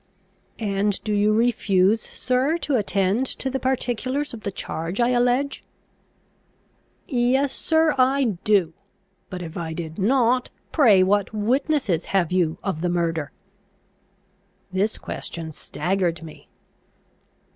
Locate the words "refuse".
1.31-2.01